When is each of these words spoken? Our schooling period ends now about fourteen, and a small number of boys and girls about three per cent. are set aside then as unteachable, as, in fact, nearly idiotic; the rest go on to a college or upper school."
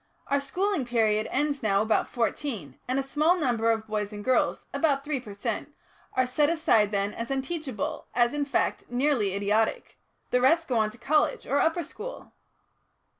Our 0.25 0.39
schooling 0.39 0.83
period 0.85 1.27
ends 1.29 1.61
now 1.61 1.83
about 1.83 2.09
fourteen, 2.09 2.79
and 2.87 2.97
a 2.99 3.03
small 3.03 3.35
number 3.37 3.69
of 3.69 3.85
boys 3.85 4.11
and 4.11 4.25
girls 4.25 4.65
about 4.73 5.03
three 5.03 5.19
per 5.19 5.35
cent. 5.35 5.75
are 6.13 6.25
set 6.25 6.49
aside 6.49 6.89
then 6.91 7.13
as 7.13 7.29
unteachable, 7.29 8.07
as, 8.15 8.33
in 8.33 8.45
fact, 8.45 8.85
nearly 8.89 9.35
idiotic; 9.35 9.99
the 10.31 10.41
rest 10.41 10.67
go 10.67 10.79
on 10.79 10.89
to 10.89 10.97
a 10.97 10.99
college 10.99 11.45
or 11.45 11.59
upper 11.59 11.83
school." 11.83 12.31